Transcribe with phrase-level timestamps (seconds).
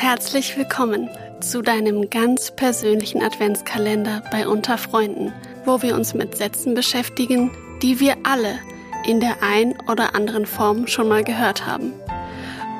[0.00, 5.30] Herzlich willkommen zu deinem ganz persönlichen Adventskalender bei Unter Freunden,
[5.66, 7.50] wo wir uns mit Sätzen beschäftigen,
[7.82, 8.58] die wir alle
[9.04, 11.92] in der ein oder anderen Form schon mal gehört haben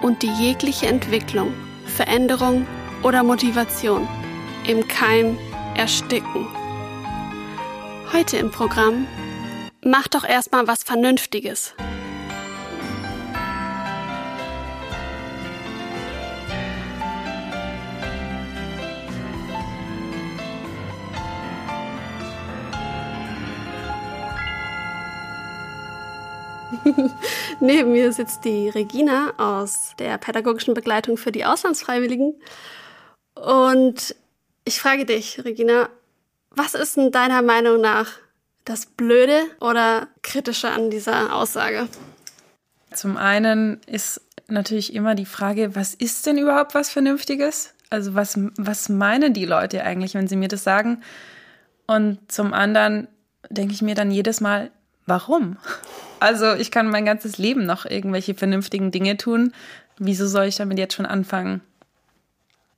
[0.00, 1.52] und die jegliche Entwicklung,
[1.84, 2.66] Veränderung
[3.02, 4.08] oder Motivation
[4.66, 5.36] im Keim
[5.76, 6.46] ersticken.
[8.14, 9.06] Heute im Programm
[9.84, 11.74] Mach doch erstmal was Vernünftiges.
[27.60, 32.34] Neben mir sitzt die Regina aus der pädagogischen Begleitung für die Auslandsfreiwilligen.
[33.34, 34.14] Und
[34.64, 35.88] ich frage dich, Regina,
[36.50, 38.12] was ist denn deiner Meinung nach
[38.64, 41.88] das Blöde oder Kritische an dieser Aussage?
[42.92, 47.74] Zum einen ist natürlich immer die Frage, was ist denn überhaupt was Vernünftiges?
[47.88, 51.02] Also was, was meinen die Leute eigentlich, wenn sie mir das sagen?
[51.86, 53.08] Und zum anderen
[53.48, 54.70] denke ich mir dann jedes Mal,
[55.06, 55.56] warum?
[56.20, 59.52] Also ich kann mein ganzes Leben noch irgendwelche vernünftigen Dinge tun.
[59.98, 61.60] Wieso soll ich damit jetzt schon anfangen?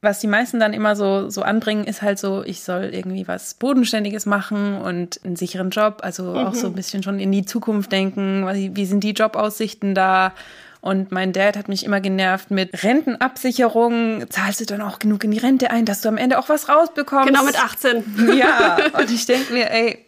[0.00, 3.54] Was die meisten dann immer so, so anbringen, ist halt so, ich soll irgendwie was
[3.54, 6.38] Bodenständiges machen und einen sicheren Job, also mhm.
[6.38, 10.32] auch so ein bisschen schon in die Zukunft denken, wie, wie sind die Jobaussichten da?
[10.80, 14.28] Und mein Dad hat mich immer genervt mit Rentenabsicherung.
[14.28, 16.68] Zahlst du dann auch genug in die Rente ein, dass du am Ende auch was
[16.68, 17.28] rausbekommst?
[17.28, 18.36] Genau mit 18.
[18.36, 20.04] Ja, und ich denke mir, ey,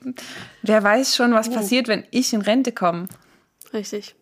[0.63, 1.53] wer weiß schon, was oh.
[1.53, 3.07] passiert, wenn ich in Rente komme.
[3.75, 4.15] Richtig.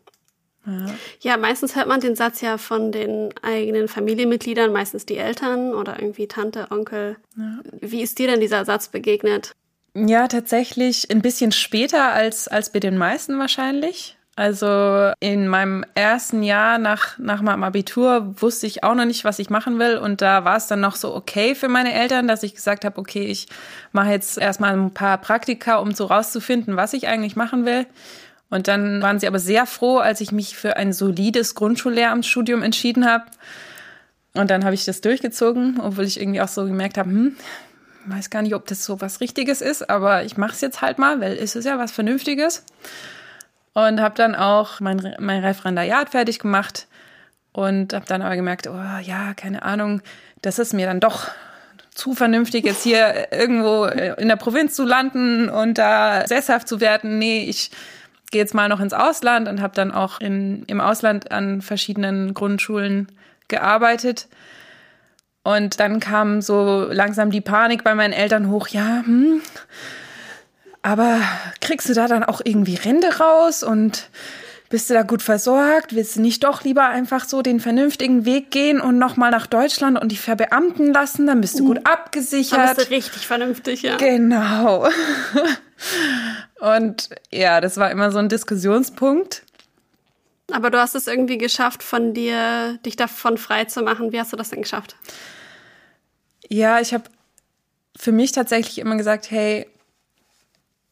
[0.65, 0.87] Ja.
[1.21, 6.01] ja, meistens hört man den Satz ja von den eigenen Familienmitgliedern, meistens die Eltern oder
[6.01, 7.17] irgendwie Tante, Onkel.
[7.37, 7.59] Ja.
[7.81, 9.53] Wie ist dir denn dieser Satz begegnet?
[9.95, 14.17] Ja, tatsächlich ein bisschen später als, als bei den meisten wahrscheinlich.
[14.35, 19.39] Also in meinem ersten Jahr nach, nach meinem Abitur wusste ich auch noch nicht, was
[19.39, 19.99] ich machen will.
[19.99, 22.99] Und da war es dann noch so okay für meine Eltern, dass ich gesagt habe,
[22.99, 23.49] okay, ich
[23.93, 27.85] mache jetzt erstmal ein paar Praktika, um so rauszufinden, was ich eigentlich machen will.
[28.53, 33.07] Und dann waren sie aber sehr froh, als ich mich für ein solides Grundschullehramtsstudium entschieden
[33.07, 33.25] habe.
[34.35, 37.37] Und dann habe ich das durchgezogen, obwohl ich irgendwie auch so gemerkt habe, hm,
[38.05, 40.99] weiß gar nicht, ob das so was Richtiges ist, aber ich mache es jetzt halt
[40.99, 42.63] mal, weil es ist ja was Vernünftiges.
[43.73, 46.89] Und habe dann auch mein, mein Referendariat fertig gemacht
[47.53, 50.03] und habe dann aber gemerkt, oh ja, keine Ahnung,
[50.43, 51.29] das ist mir dann doch
[51.95, 57.19] zu vernünftig, jetzt hier irgendwo in der Provinz zu landen und da sesshaft zu werden.
[57.19, 57.71] Nee, ich
[58.33, 62.35] gehe jetzt mal noch ins Ausland und habe dann auch in, im Ausland an verschiedenen
[62.35, 63.07] Grundschulen
[63.47, 64.27] gearbeitet.
[65.45, 69.43] Und dann kam so langsam die Panik bei meinen Eltern hoch, ja, hm,
[70.83, 71.21] aber
[71.61, 74.09] kriegst du da dann auch irgendwie Rente raus und
[74.69, 75.95] bist du da gut versorgt?
[75.95, 80.01] Willst du nicht doch lieber einfach so den vernünftigen Weg gehen und nochmal nach Deutschland
[80.01, 81.27] und dich verbeamten lassen?
[81.27, 82.59] Dann bist du gut abgesichert.
[82.59, 83.97] Dann bist du richtig vernünftig, ja.
[83.97, 84.89] Genau.
[86.61, 89.43] Und ja, das war immer so ein Diskussionspunkt.
[90.51, 94.13] Aber du hast es irgendwie geschafft, von dir, dich davon frei zu machen.
[94.13, 94.97] Wie hast du das denn geschafft?
[96.49, 97.05] Ja, ich habe
[97.97, 99.67] für mich tatsächlich immer gesagt, hey,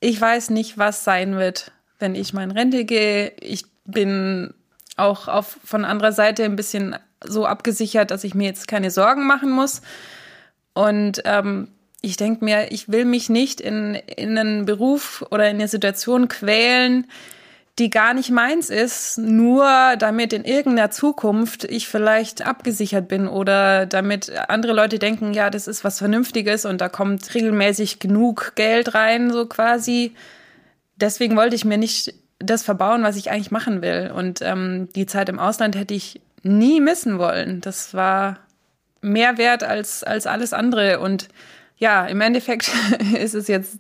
[0.01, 3.33] ich weiß nicht, was sein wird, wenn ich mal in Rente gehe.
[3.41, 4.55] Ich bin
[4.97, 9.27] auch auf, von anderer Seite ein bisschen so abgesichert, dass ich mir jetzt keine Sorgen
[9.27, 9.83] machen muss.
[10.73, 11.69] Und ähm,
[12.03, 16.29] ich denke mir, ich will mich nicht in, in einen Beruf oder in eine Situation
[16.29, 17.07] quälen,
[17.79, 23.87] die gar nicht meins ist, nur damit in irgendeiner Zukunft ich vielleicht abgesichert bin oder
[23.87, 28.95] damit andere Leute denken, ja, das ist was Vernünftiges und da kommt regelmäßig genug Geld
[28.95, 30.15] rein, so quasi.
[30.97, 34.11] Deswegen wollte ich mir nicht das verbauen, was ich eigentlich machen will.
[34.15, 37.61] Und ähm, die Zeit im Ausland hätte ich nie missen wollen.
[37.61, 38.39] Das war
[39.01, 41.01] mehr wert als, als alles andere.
[41.01, 41.29] Und
[41.81, 42.71] ja, im Endeffekt
[43.19, 43.79] ist es jetzt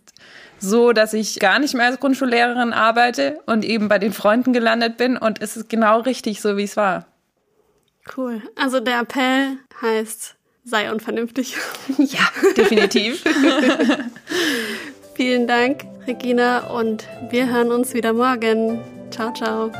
[0.58, 4.96] so, dass ich gar nicht mehr als Grundschullehrerin arbeite und eben bei den Freunden gelandet
[4.96, 7.06] bin und es ist genau richtig so, wie es war.
[8.16, 8.42] Cool.
[8.56, 11.56] Also der Appell heißt, sei unvernünftig.
[11.98, 12.20] Ja,
[12.56, 13.22] definitiv.
[15.14, 18.80] Vielen Dank, Regina, und wir hören uns wieder morgen.
[19.10, 19.70] Ciao, ciao.